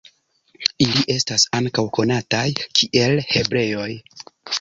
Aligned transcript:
Ili 0.85 1.03
estas 1.15 1.43
ankaŭ 1.57 1.83
konataj 1.97 2.47
kiel 2.79 3.21
hebreoj. 3.35 3.91